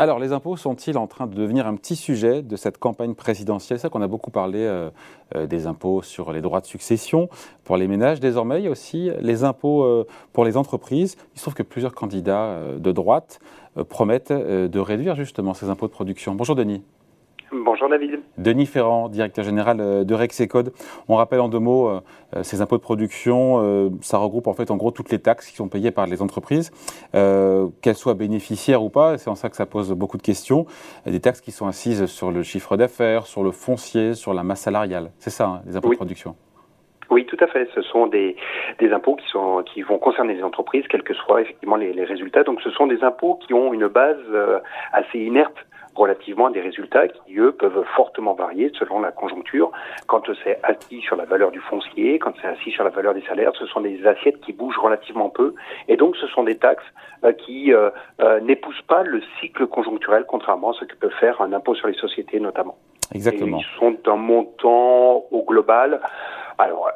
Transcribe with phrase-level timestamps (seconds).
[0.00, 3.78] Alors, les impôts sont-ils en train de devenir un petit sujet de cette campagne présidentielle?
[3.78, 4.88] C'est qu'on a beaucoup parlé euh,
[5.36, 7.28] euh, des impôts sur les droits de succession
[7.64, 8.18] pour les ménages.
[8.18, 11.18] Désormais, il y a aussi les impôts euh, pour les entreprises.
[11.34, 13.40] Il se trouve que plusieurs candidats de droite
[13.90, 16.34] promettent de réduire justement ces impôts de production.
[16.34, 16.82] Bonjour Denis.
[17.52, 18.20] Bonjour David.
[18.38, 20.72] Denis Ferrand, directeur général euh, de Rexecode.
[21.08, 22.00] On rappelle en deux mots euh,
[22.36, 23.90] euh, ces impôts de production.
[24.02, 26.70] ça regroupe en fait en gros toutes les taxes qui sont payées par les entreprises,
[27.12, 29.18] qu'elles soient bénéficiaires ou pas.
[29.18, 30.66] C'est en ça que ça pose beaucoup de questions.
[31.06, 34.60] Des taxes qui sont assises sur le chiffre d'affaires, sur le foncier, sur la masse
[34.60, 35.10] salariale.
[35.18, 36.36] C'est ça, hein, les impôts de production.
[37.10, 37.68] Oui, tout à fait.
[37.74, 38.36] Ce sont des,
[38.78, 42.04] des impôts qui, sont, qui vont concerner les entreprises, quels que soient effectivement les, les
[42.04, 42.44] résultats.
[42.44, 44.18] Donc, ce sont des impôts qui ont une base
[44.92, 45.56] assez inerte
[45.94, 49.70] relativement à des résultats qui, eux, peuvent fortement varier selon la conjoncture.
[50.06, 53.22] Quand c'est assis sur la valeur du foncier, quand c'est assis sur la valeur des
[53.22, 55.54] salaires, ce sont des assiettes qui bougent relativement peu.
[55.88, 56.84] Et donc, ce sont des taxes
[57.24, 61.40] euh, qui euh, euh, n'épousent pas le cycle conjoncturel, contrairement à ce que peut faire
[61.40, 62.76] un impôt sur les sociétés, notamment.
[63.12, 63.58] Exactement.
[63.58, 66.00] ils sont d'un montant au global
[66.60, 66.90] alors,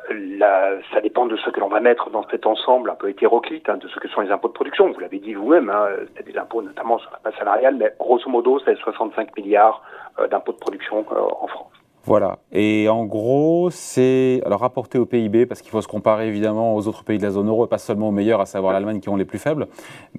[0.93, 3.77] ça dépend de ce que l'on va mettre dans cet ensemble un peu hétéroclite, hein,
[3.77, 4.91] de ce que sont les impôts de production.
[4.91, 8.29] Vous l'avez dit vous-même, hein, c'est des impôts notamment sur la base salariale, mais grosso
[8.29, 9.83] modo, c'est 65 milliards
[10.19, 11.73] euh, d'impôts de production euh, en France.
[12.06, 12.38] Voilà.
[12.52, 16.86] Et en gros, c'est alors rapporté au PIB parce qu'il faut se comparer évidemment aux
[16.86, 19.08] autres pays de la zone euro et pas seulement aux meilleurs, à savoir l'Allemagne qui
[19.08, 19.69] ont les plus faibles,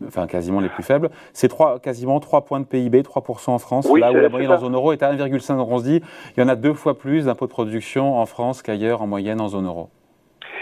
[0.08, 1.12] enfin quasiment les plus faibles.
[1.34, 4.60] C'est trois, quasiment 3 points de PIB, 3% en France, là où la moyenne en
[4.60, 5.58] zone euro est à 1,5.
[5.58, 6.02] Donc on se dit,
[6.36, 9.40] il y en a deux fois plus d'impôts de production en France qu'ailleurs en moyenne
[9.40, 9.90] en zone euro.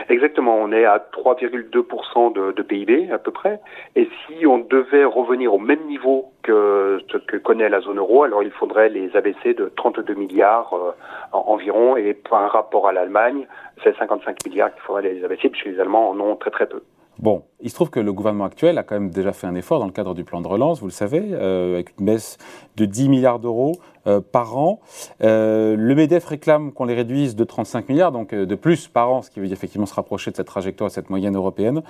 [0.10, 3.60] Exactement, on est à 3,2% de, de, PIB à peu près.
[3.96, 8.24] Et si on devait revenir au même niveau que ce que connaît la zone euro,
[8.24, 10.92] alors il faudrait les abaisser de 32 milliards euh,
[11.32, 11.96] environ.
[11.96, 13.48] Et par rapport à l'Allemagne,
[13.84, 16.82] c'est 55 milliards qu'il faudrait les abaisser, puisque les Allemands en ont très très peu.
[17.20, 19.80] Bon, il se trouve que le gouvernement actuel a quand même déjà fait un effort
[19.80, 22.38] dans le cadre du plan de relance, vous le savez, euh, avec une baisse
[22.76, 23.74] de 10 milliards d'euros
[24.08, 24.80] euh, par an.
[25.22, 29.22] Euh, le MEDEF réclame qu'on les réduise de 35 milliards, donc de plus par an,
[29.22, 31.84] ce qui veut dire effectivement se rapprocher de cette trajectoire, de cette moyenne européenne.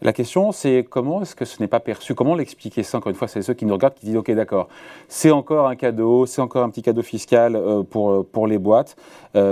[0.00, 2.14] La question, c'est comment est-ce que ce n'est pas perçu?
[2.14, 2.82] Comment l'expliquer?
[2.82, 4.68] Ça Encore une fois, c'est ceux qui nous regardent qui disent, OK, d'accord,
[5.06, 7.60] c'est encore un cadeau, c'est encore un petit cadeau fiscal
[7.90, 8.96] pour, pour les boîtes,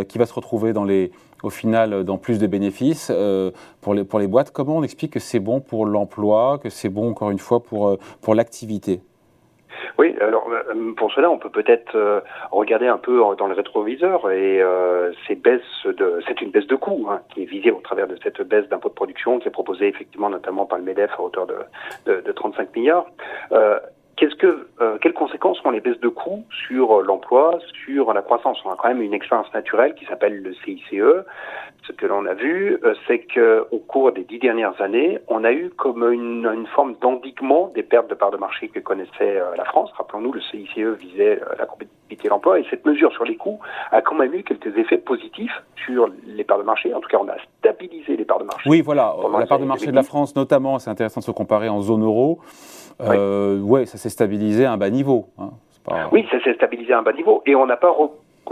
[0.08, 1.12] qui va se retrouver dans les
[1.42, 4.50] au final dans plus de bénéfices euh, pour, les, pour les boîtes.
[4.50, 7.88] Comment on explique que c'est bon pour l'emploi, que c'est bon encore une fois pour,
[7.88, 9.00] euh, pour l'activité?
[9.98, 14.62] Oui, alors euh, pour cela, on peut peut-être regarder un peu dans le rétroviseur et
[15.26, 18.16] ces baisses de, c'est une baisse de coûts hein, qui est visée au travers de
[18.22, 21.46] cette baisse d'impôt de production qui est proposée effectivement notamment par le Medef à hauteur
[22.06, 23.06] de, de 35 milliards.
[24.20, 28.20] Qu'est-ce que, euh, quelles conséquences ont les baisses de coûts sur euh, l'emploi, sur la
[28.20, 28.58] croissance?
[28.66, 31.02] On a quand même une expérience naturelle qui s'appelle le CICE.
[31.86, 35.42] Ce que l'on a vu, euh, c'est que au cours des dix dernières années, on
[35.42, 39.40] a eu comme une, une forme d'endiguement des pertes de parts de marché que connaissait
[39.56, 39.90] la France.
[39.96, 43.60] Rappelons-nous, le CICE visait la compétitivité de l'emploi et cette mesure sur les coûts
[43.90, 46.92] a quand même eu quelques effets positifs sur les parts de marché.
[46.92, 48.68] En tout cas, on a stabilisé les parts de marché.
[48.68, 49.14] Oui, voilà.
[49.38, 52.04] La part de marché de la France, notamment, c'est intéressant de se comparer en zone
[52.04, 52.40] euro.
[53.00, 55.28] Euh, ouais, ça s'est stabilisé à un bas niveau.
[55.38, 55.50] Hein.
[56.12, 57.94] Oui, ça s'est stabilisé à un bas niveau et on n'a pas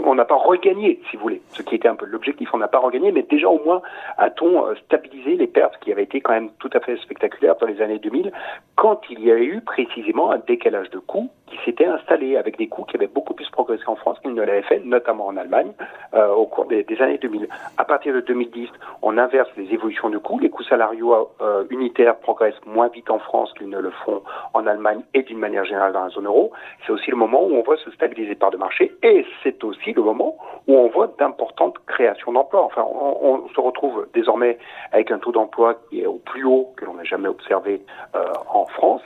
[0.05, 2.67] on n'a pas regagné, si vous voulez, ce qui était un peu l'objectif, on n'a
[2.67, 3.81] pas regagné, mais déjà au moins
[4.17, 7.67] a-t-on euh, stabilisé les pertes qui avaient été quand même tout à fait spectaculaires dans
[7.67, 8.31] les années 2000,
[8.75, 12.67] quand il y a eu précisément un décalage de coûts qui s'était installé avec des
[12.67, 15.71] coûts qui avaient beaucoup plus progressé en France qu'ils ne l'avaient fait, notamment en Allemagne,
[16.13, 17.47] euh, au cours des, années 2000.
[17.77, 18.69] À partir de 2010,
[19.01, 20.39] on inverse les évolutions de coûts.
[20.39, 24.21] Les coûts salariaux euh, unitaires progressent moins vite en France qu'ils ne le font
[24.53, 26.51] en Allemagne et d'une manière générale dans la zone euro.
[26.85, 29.93] C'est aussi le moment où on voit se stabiliser par de marché et c'est aussi
[29.93, 30.35] le moment
[30.67, 32.63] où on voit d'importantes créations d'emplois.
[32.63, 34.57] Enfin, on, se retrouve désormais
[34.91, 37.81] avec un taux d'emploi qui est au plus haut que l'on n'a jamais observé
[38.15, 38.23] euh,
[38.53, 39.01] en France.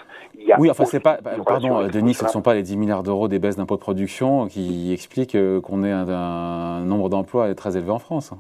[0.57, 3.57] oui, enfin, c'est pas, pardon, Denis, ne sont pas les 10 milliards d'euros des baisses
[3.57, 8.33] d'impôts de production qui expliquent euh, qu'on ait un, nombre d'emplois très élevé en France.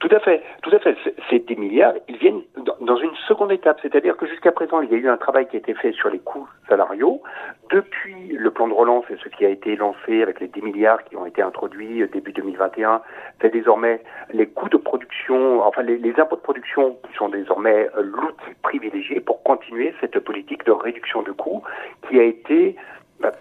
[0.00, 0.96] Tout à fait, tout à fait.
[1.30, 2.42] Ces 10 milliards, ils viennent
[2.80, 5.56] dans une seconde étape, c'est-à-dire que jusqu'à présent, il y a eu un travail qui
[5.56, 7.22] a été fait sur les coûts salariaux.
[7.70, 11.04] Depuis le plan de relance et ce qui a été lancé avec les 10 milliards
[11.04, 13.02] qui ont été introduits début 2021,
[13.40, 14.00] c'est désormais
[14.32, 19.20] les coûts de production, enfin les, impôts de production qui sont désormais euh, l'outil privilégié
[19.20, 21.62] pour continuer cette politique de réduction de coûts
[22.08, 22.76] qui a été
[23.20, 23.32] bah,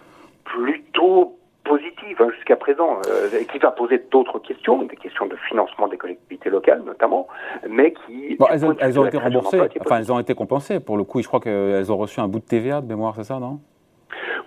[0.43, 5.87] plutôt positive hein, jusqu'à présent, euh, qui va poser d'autres questions, des questions de financement
[5.87, 7.27] des collectivités locales notamment,
[7.69, 8.37] mais qui...
[8.49, 11.91] elles, ont, été remboursées, enfin elles ont été compensées pour le coup, je crois qu'elles
[11.91, 13.59] ont reçu un bout de TVA de mémoire, c'est ça, non?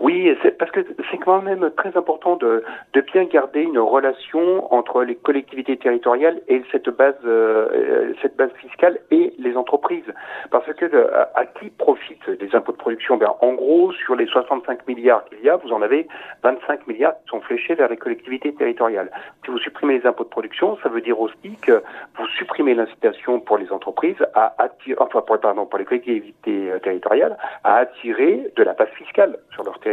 [0.00, 0.81] Oui, parce que
[1.11, 2.64] c'est quand même très important de,
[2.94, 8.50] de, bien garder une relation entre les collectivités territoriales et cette base, euh, cette base
[8.52, 10.11] fiscale et les entreprises.
[10.50, 10.87] Parce que
[11.35, 13.19] à, qui profitent des impôts de production?
[13.19, 16.08] Ben, En gros, sur les 65 milliards qu'il y a, vous en avez
[16.44, 19.11] 25 milliards qui sont fléchés vers les collectivités territoriales.
[19.44, 21.82] Si vous supprimez les impôts de production, ça veut dire aussi que
[22.17, 27.37] vous supprimez l'incitation pour les entreprises à attirer, enfin pardon, pour les collectivités euh, territoriales
[27.64, 29.90] à attirer de la base fiscale sur leur territoire.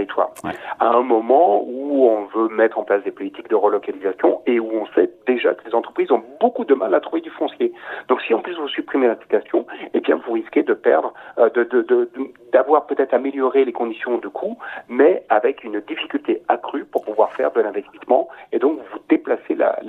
[0.80, 4.70] À un moment où on veut mettre en place des politiques de relocalisation et où
[4.74, 7.74] on sait déjà que les entreprises ont beaucoup de mal à trouver du foncier.
[8.08, 12.10] Donc si en plus vous supprimez l'incitation, eh bien vous risquez de perdre, euh, de,
[12.52, 14.58] d'avoir peut-être amélioré les conditions de coût,
[14.88, 18.28] mais avec une difficulté accrue pour pouvoir faire de l'investissement.
[18.52, 19.80] Et donc vous déplacez la,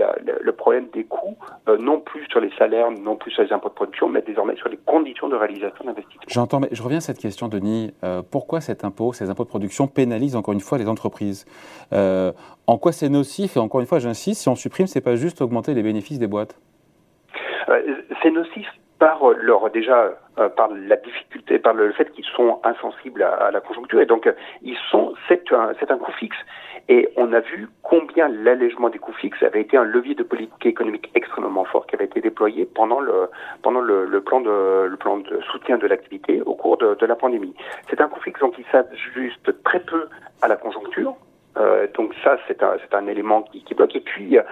[0.40, 1.36] le problème des coûts,
[1.68, 4.56] euh, non plus sur les salaires, non plus sur les impôts de production, mais désormais
[4.56, 6.22] sur les conditions de réalisation d'investissement.
[6.28, 7.92] J'entends, mais je reviens à cette question, Denis.
[8.04, 11.44] Euh, pourquoi cet impôt, ces impôts de production pénalisent encore une fois les entreprises
[11.92, 15.40] En quoi c'est nocif Et encore une fois, j'insiste, si on supprime, c'est pas juste
[15.40, 16.54] augmenter les bénéfices des boîtes?
[18.22, 18.66] c'est nocif
[18.98, 20.10] par leur déjà euh,
[20.56, 24.00] par la difficulté, par le fait qu'ils sont insensibles à, la conjoncture.
[24.00, 24.30] Et donc
[24.62, 26.36] ils sont c'est un coût fixe.
[26.90, 30.64] Et on a vu combien l'allègement des coûts fixes avait été un levier de politique
[30.64, 33.28] économique extrêmement fort qui avait été déployé pendant le
[33.62, 37.54] pendant le, plan de le plan de soutien de l'activité au cours de, la pandémie.
[37.90, 40.08] C'est un coût fixe donc qui s'ajuste très peu
[40.40, 41.16] à la conjoncture
[41.58, 43.96] euh, donc ça, c'est un, élément qui, bloque.
[43.96, 44.42] Et puis, euh,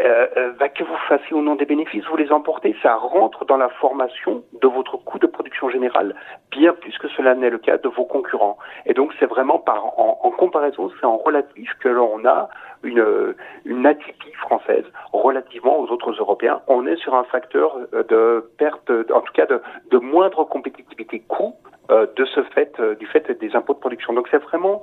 [0.00, 3.56] euh, bah, que vous fassiez au nom des bénéfices, vous les emportez, ça rentre dans
[3.56, 6.14] la formation de votre coût de production générale,
[6.50, 8.58] bien plus que cela n'est le cas de vos concurrents.
[8.86, 12.48] Et donc, c'est vraiment en, comparaison, c'est en relatif que l'on a
[12.82, 16.60] une, une atypie française relativement aux autres Européens.
[16.68, 21.54] On est sur un facteur de perte, en tout cas de, moindre compétitivité coût
[21.88, 24.12] de ce fait, du fait des impôts de production.
[24.12, 24.82] Donc c'est vraiment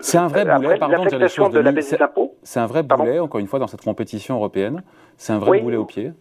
[0.00, 1.52] c'est un vrai boulet, pardon de dire les choses.
[1.52, 1.62] De
[2.42, 4.82] c'est un vrai boulet, encore une fois, dans cette compétition européenne.
[5.16, 6.12] C'est un vrai boulet au pied.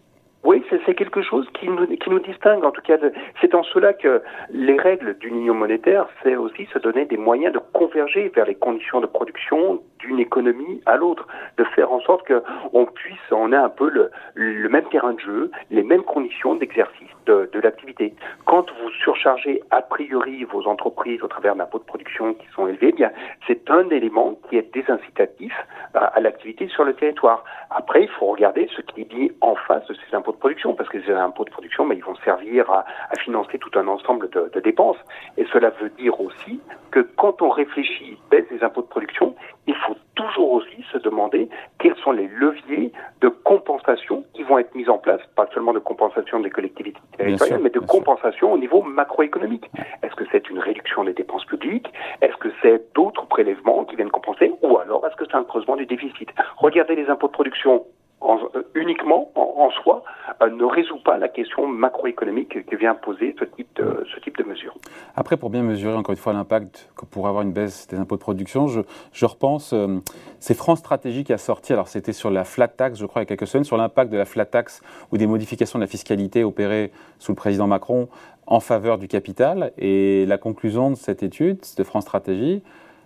[0.46, 2.64] Oui, c'est quelque chose qui nous, qui nous distingue.
[2.64, 2.98] En tout cas,
[3.42, 4.22] c'est en cela que
[4.52, 8.54] les règles d'une union monétaire, c'est aussi se donner des moyens de converger vers les
[8.54, 11.28] conditions de production d'une économie à l'autre,
[11.58, 15.20] de faire en sorte qu'on puisse, on ait un peu le, le, même terrain de
[15.20, 18.14] jeu, les mêmes conditions d'exercice de, de l'activité.
[18.46, 22.90] Quand vous surchargez a priori vos entreprises au travers d'impôts de production qui sont élevés,
[22.90, 23.12] eh bien
[23.48, 25.54] c'est un élément qui est désincitatif
[25.96, 27.44] à, à l'activité sur le territoire.
[27.72, 30.74] Après, il faut regarder ce qui est dit en face de ces impôts de production,
[30.74, 33.88] parce que ces impôts de production, mais ils vont servir à, à financer tout un
[33.88, 34.98] ensemble de, de, dépenses.
[35.38, 36.60] Et cela veut dire aussi
[36.92, 39.36] que quand on réfléchit baisse des impôts de production,
[39.68, 41.50] il faut toujours aussi se demander
[41.80, 42.92] quels sont les leviers
[43.22, 47.62] de compensation qui vont être mis en place, pas seulement de compensation des collectivités territoriales,
[47.62, 49.70] mais de compensation au niveau macroéconomique.
[50.04, 51.92] Est-ce que c'est une réduction des dépenses publiques?
[52.22, 54.54] Est-ce que c'est d'autres prélèvements qui viennent compenser?
[54.62, 56.30] Ou alors est-ce que c'est un creusement du déficit?
[56.58, 57.84] Regardez les impôts de production
[58.28, 60.04] euh, uniquement en, soi
[60.42, 64.38] euh, ne résout pas la question macroéconomique que vient poser ce type de, ce type
[64.38, 64.76] de mesure.
[65.16, 68.16] Après, pour bien mesurer encore une fois l'impact que pourrait avoir une baisse des impôts
[68.16, 68.82] de production, je,
[69.12, 70.00] je repense, euh,
[70.40, 73.24] c'est France Stratégie qui a sorti, alors c'était sur la flat tax, je crois, il
[73.24, 74.82] y a quelques semaines, sur l'impact de la flat tax
[75.12, 78.08] ou des modifications de la fiscalité opérées sous le président Macron
[78.48, 79.72] en faveur du capital.
[79.78, 82.62] Et la conclusion de cette étude de France Stratégie,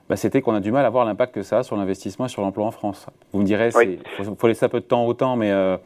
[0.09, 2.29] bah, c'était qu'on a du mal à voir l'impact que ça a sur l'investissement et
[2.29, 3.07] sur l'emploi en France.
[3.31, 5.51] Vous me direz, il faut, laisser un peu de temps au temps, mais...
[5.51, 5.77] Euh,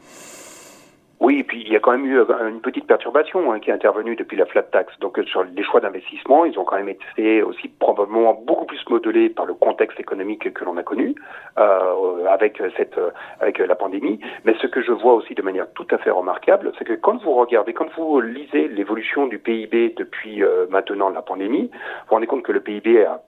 [1.24, 3.70] oui, et puis il y a quand même eu euh, une petite perturbation hein, qui
[3.70, 4.92] est intervenue depuis la flat tax.
[5.00, 8.78] Donc euh, sur les choix d'investissement, ils ont quand même été aussi probablement beaucoup plus
[8.90, 11.14] modelés par le contexte économique que l'on a connu
[11.58, 13.00] euh, avec cette
[13.40, 14.20] avec la pandémie.
[14.44, 17.22] Mais ce que je vois aussi de manière tout à fait remarquable, c'est que quand
[17.22, 22.26] vous regardez, quand vous lisez l'évolution du PIB depuis maintenant la pandémie, vous vous rendez
[22.26, 23.22] compte que le PIB a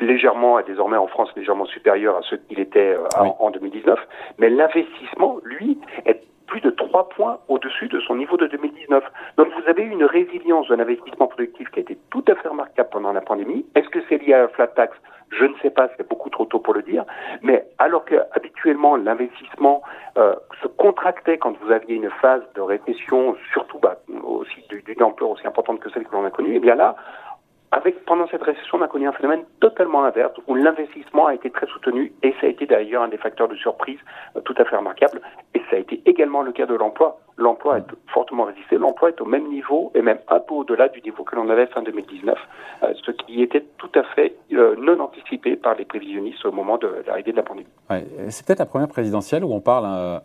[0.00, 3.04] légèrement, et désormais en France légèrement supérieur à ce qu'il était euh,
[3.38, 3.98] en 2019,
[4.38, 9.04] mais l'investissement, lui, est plus de trois points au-dessus de son niveau de 2019.
[9.36, 12.88] Donc vous avez une résilience de l'investissement productif qui a été tout à fait remarquable
[12.90, 13.66] pendant la pandémie.
[13.74, 14.96] Est-ce que c'est lié à la flat tax?
[15.30, 17.04] Je ne sais pas, c'est beaucoup trop tôt pour le dire.
[17.42, 19.82] Mais alors que habituellement l'investissement
[20.16, 25.30] euh, se contractait quand vous aviez une phase de récession, surtout bah, aussi d'une ampleur
[25.30, 26.96] aussi importante que celle que l'on a connue, et eh bien là,
[27.70, 31.50] avec, pendant cette récession, on a connu un phénomène totalement inverse où l'investissement a été
[31.50, 33.98] très soutenu et ça a été d'ailleurs un des facteurs de surprise
[34.36, 35.20] euh, tout à fait remarquable.
[35.54, 37.20] Et ça a été également le cas de l'emploi.
[37.38, 37.80] L'emploi a
[38.12, 38.76] fortement résisté.
[38.76, 41.66] L'emploi est au même niveau et même un peu au-delà du niveau que l'on avait
[41.68, 42.36] fin 2019,
[42.82, 46.78] euh, ce qui était tout à fait euh, non anticipé par les prévisionnistes au moment
[46.78, 47.68] de l'arrivée de la pandémie.
[48.28, 50.20] C'est peut-être la première présidentielle où on parle,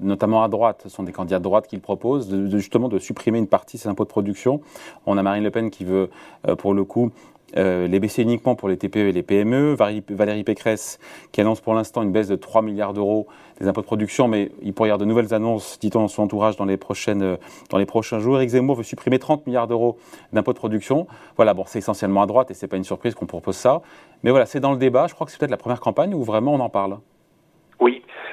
[0.00, 3.38] notamment à droite, ce sont des candidats de droite qui le proposent, justement de supprimer
[3.38, 4.60] une partie de ces impôts de production.
[5.06, 6.10] On a Marine Le Pen qui veut,
[6.58, 7.10] pour le coup,
[7.56, 9.74] euh, les baisser uniquement pour les TPE et les PME.
[9.74, 10.98] Valérie, Pécresse
[11.32, 13.26] qui annonce pour l'instant une baisse de 3 milliards d'euros
[13.60, 16.22] des impôts de production, mais il pourrait y avoir de nouvelles annonces, dit-on, dans son
[16.22, 16.78] entourage dans les,
[17.08, 17.36] euh,
[17.70, 18.36] dans les prochains jours.
[18.36, 19.98] Eric Zemmour veut supprimer 30 milliards d'euros
[20.32, 21.06] d'impôts de production.
[21.36, 23.82] Voilà, bon, c'est essentiellement à droite et c'est pas une surprise qu'on propose ça.
[24.22, 25.06] Mais voilà, c'est dans le débat.
[25.08, 26.98] Je crois que c'est peut-être la première campagne où vraiment on en parle.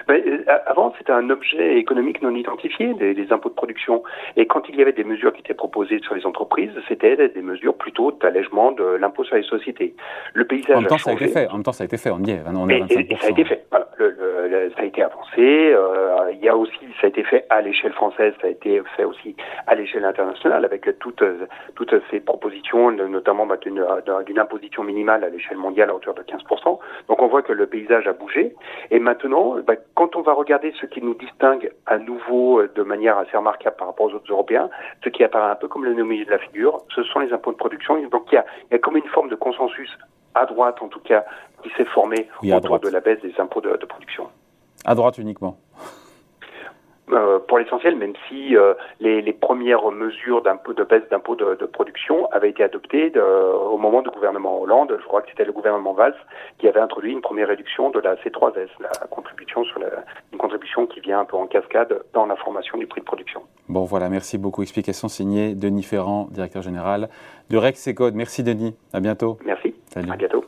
[0.07, 4.03] Ben, euh, avant, c'était un objet économique non identifié, des, impôts de production.
[4.35, 7.41] Et quand il y avait des mesures qui étaient proposées sur les entreprises, c'était des
[7.41, 9.95] mesures plutôt d'allègement de l'impôt sur les sociétés.
[10.33, 11.47] Le paysage en même temps, Ça a été fait.
[11.47, 12.11] En même temps, ça a été fait.
[12.11, 12.41] On y est.
[12.45, 13.17] On est à 25%.
[13.19, 13.65] ça a été fait.
[13.71, 13.84] Voilà.
[14.75, 15.73] Ça a été avancé.
[15.73, 18.81] Euh, il y a aussi, ça a été fait à l'échelle française, ça a été
[18.95, 19.35] fait aussi
[19.67, 21.23] à l'échelle internationale avec toutes,
[21.75, 26.79] toutes ces propositions, notamment bah, d'une imposition minimale à l'échelle mondiale à hauteur de 15%.
[27.07, 28.55] Donc on voit que le paysage a bougé.
[28.91, 32.83] Et maintenant, bah, quand on va regarder ce qui nous distingue à nouveau euh, de
[32.83, 34.69] manière assez remarquable par rapport aux autres Européens,
[35.03, 37.51] ce qui apparaît un peu comme le milieu de la figure, ce sont les impôts
[37.51, 38.01] de production.
[38.09, 39.89] Donc il y a, il y a comme une forme de consensus
[40.33, 41.25] à droite en tout cas
[41.63, 44.29] qui s'est formé autour de la baisse des impôts de, de production.
[44.85, 45.57] À droite uniquement
[47.11, 51.65] euh, pour l'essentiel, même si euh, les, les, premières mesures de baisse d'impôts de, de,
[51.65, 54.97] production avaient été adoptées de, au moment du gouvernement Hollande.
[54.99, 56.15] Je crois que c'était le gouvernement Valls
[56.57, 59.87] qui avait introduit une première réduction de la C3S, la contribution sur la,
[60.33, 63.41] une contribution qui vient un peu en cascade dans la formation du prix de production.
[63.69, 64.63] Bon voilà, merci beaucoup.
[64.63, 67.09] Explication signée Denis Ferrand, directeur général
[67.51, 68.15] de Rex Code.
[68.15, 69.37] Merci Denis, à bientôt.
[69.45, 70.11] Merci, Salut.
[70.11, 70.43] à bientôt.